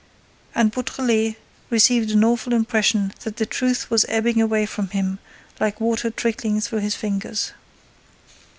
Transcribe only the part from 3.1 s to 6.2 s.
that the truth was ebbing away from him, like water